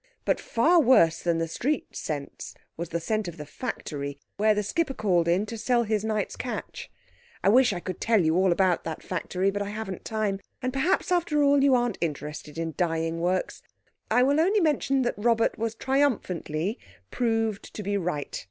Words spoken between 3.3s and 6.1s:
the factory, where the skipper called in to sell his